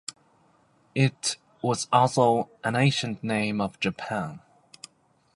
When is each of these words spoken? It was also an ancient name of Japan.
It 0.95 1.37
was 1.61 1.87
also 1.93 2.49
an 2.63 2.75
ancient 2.75 3.23
name 3.23 3.61
of 3.61 3.79
Japan. 3.79 4.41